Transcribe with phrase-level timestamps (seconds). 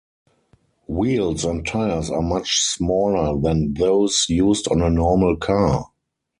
[0.87, 5.91] Wheels and tires are much smaller than those used on a normal car.